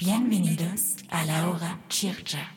Bienvenidos 0.00 0.96
a 1.10 1.26
la 1.26 1.46
hora 1.50 1.78
chircha. 1.90 2.54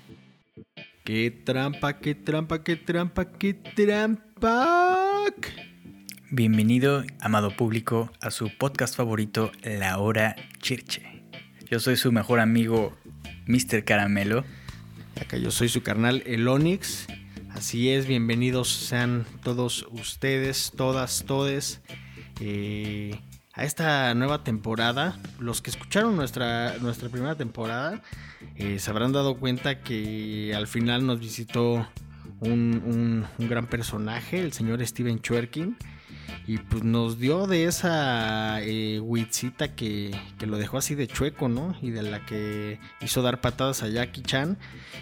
¡Qué 1.04 1.30
trampa, 1.30 2.00
qué 2.00 2.16
trampa, 2.16 2.64
qué 2.64 2.78
trampa, 2.78 3.26
qué 3.34 3.54
trampa! 3.54 5.26
Bienvenido, 6.32 7.04
amado 7.20 7.54
público, 7.58 8.10
a 8.22 8.32
su 8.32 8.50
podcast 8.58 8.96
favorito, 8.96 9.52
La 9.62 9.98
Hora 10.00 10.38
Chirche. 10.62 11.04
Yo 11.70 11.82
soy 11.82 11.98
su 11.98 12.14
mejor 12.14 12.40
amigo, 12.40 12.96
Mr. 13.46 13.84
Caramelo. 13.84 14.46
Acá 15.20 15.36
yo 15.36 15.52
soy 15.52 15.68
su 15.68 15.84
carnal, 15.84 16.24
el 16.26 16.48
Onix. 16.48 17.08
Así 17.50 17.90
es, 17.90 18.08
bienvenidos 18.08 18.70
sean 18.72 19.26
todos 19.44 19.86
ustedes, 19.92 20.72
todas, 20.78 21.26
todes. 21.26 21.82
eh, 22.40 23.20
a 23.54 23.64
esta 23.64 24.14
nueva 24.16 24.44
temporada. 24.44 25.18
Los 25.40 25.62
que 25.62 25.70
escucharon 25.70 26.16
nuestra, 26.16 26.78
nuestra 26.80 27.10
primera 27.10 27.36
temporada 27.36 28.02
eh, 28.56 28.80
se 28.80 28.90
habrán 28.92 29.12
dado 29.12 29.36
cuenta 29.38 29.82
que 29.82 30.54
al 30.56 30.68
final 30.68 31.06
nos 31.06 31.20
visitó 31.20 31.88
un, 32.40 32.82
un- 32.86 33.26
un 33.38 33.48
gran 33.50 33.68
personaje, 33.68 34.40
el 34.40 34.54
señor 34.54 34.86
Steven 34.86 35.22
Chuerkin. 35.22 35.78
Y 36.46 36.58
pues 36.58 36.84
nos 36.84 37.20
dio 37.20 37.48
de 37.48 37.66
esa 37.66 38.62
eh, 38.62 39.02
que, 39.76 40.12
que 40.38 40.48
lo 40.48 40.58
dejó 40.58 40.78
así 40.78 40.96
de 40.96 41.08
chueco, 41.08 41.48
¿no? 41.48 41.76
Y 41.82 41.92
de 41.92 42.04
la 42.04 42.26
que 42.26 42.80
hizo 43.02 43.22
dar 43.22 43.42
patadas 43.42 43.84
a 43.84 43.88
Jackie 43.88 44.22
Chan. 44.22 44.58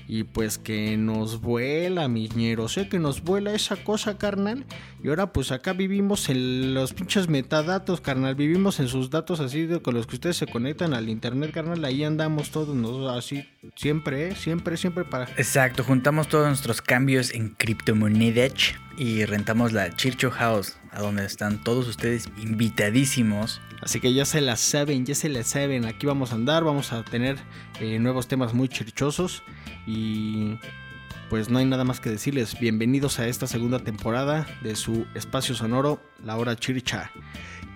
Y 0.08 0.24
pues 0.24 0.58
que 0.58 0.98
nos 0.98 1.42
vuela, 1.42 2.08
miñero. 2.08 2.68
Sé 2.68 2.90
que 2.90 3.00
nos 3.00 3.24
vuela 3.24 3.54
esa 3.54 3.78
cosa, 3.78 4.18
carnal. 4.18 4.66
Y 5.04 5.10
ahora 5.10 5.34
pues 5.34 5.52
acá 5.52 5.74
vivimos 5.74 6.30
en 6.30 6.74
los 6.74 6.94
pinches 6.94 7.28
metadatos, 7.28 8.02
carnal. 8.02 8.36
Vivimos 8.36 8.80
en 8.80 8.88
sus 8.88 9.10
datos 9.10 9.40
así 9.40 9.66
de, 9.66 9.82
con 9.82 9.96
los 9.96 10.06
que 10.06 10.16
ustedes 10.16 10.38
se 10.38 10.48
conectan 10.48 10.94
al 10.94 11.10
internet, 11.10 11.52
carnal. 11.52 11.84
Ahí 11.86 12.04
andamos 12.04 12.52
todos, 12.52 12.76
¿no? 12.76 13.10
Así 13.10 13.48
siempre, 13.76 14.30
¿eh? 14.30 14.36
Siempre, 14.36 14.78
siempre 14.78 15.06
para... 15.06 15.26
Exacto, 15.38 15.84
juntamos 15.84 16.28
todos 16.28 16.48
nuestros 16.48 16.82
cambios 16.82 17.34
en 17.34 17.50
criptomonedas 17.50 18.22
y 18.98 19.26
rentamos 19.26 19.72
la 19.72 19.96
Chircho 19.96 20.32
House, 20.32 20.78
a 20.92 21.02
donde 21.02 21.26
están 21.26 21.64
todos 21.64 21.88
ustedes 21.88 22.30
invitadísimos. 22.38 23.62
Así 23.82 24.00
que 24.00 24.14
ya 24.14 24.26
se 24.26 24.42
la 24.42 24.58
saben, 24.58 25.06
ya 25.06 25.16
se 25.16 25.30
la 25.30 25.44
saben. 25.44 25.86
Aquí 25.86 26.06
vamos 26.06 26.32
a 26.32 26.36
andar, 26.36 26.64
vamos 26.64 26.92
a 26.92 27.04
tener 27.04 27.38
eh, 27.80 27.98
nuevos 28.00 28.28
temas 28.28 28.54
muy 28.54 28.68
chirchosos. 28.68 29.42
Y 29.88 30.58
pues 31.30 31.50
no 31.50 31.60
hay 31.60 31.66
nada 31.66 31.86
más 31.86 32.00
que 32.00 32.10
decirles. 32.10 32.60
Bienvenidos 32.60 33.20
a 33.20 33.28
esta 33.28 33.48
segunda 33.48 33.80
temporada 33.80 34.46
de 34.62 34.76
su 34.76 35.08
espacio 35.16 35.56
sonoro, 35.56 36.04
La 36.24 36.38
Hora 36.38 36.56
Chircha. 36.56 37.10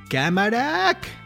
¡Camarac! 0.09 1.24